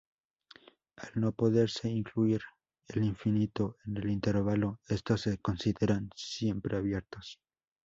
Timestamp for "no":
1.13-1.31